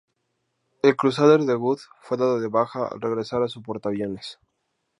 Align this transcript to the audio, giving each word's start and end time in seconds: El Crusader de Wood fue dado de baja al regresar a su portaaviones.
El 0.81 0.95
Crusader 0.95 1.41
de 1.41 1.53
Wood 1.55 1.77
fue 2.01 2.17
dado 2.17 2.39
de 2.39 2.47
baja 2.47 2.87
al 2.87 2.99
regresar 2.99 3.43
a 3.43 3.47
su 3.47 3.61
portaaviones. 3.61 4.39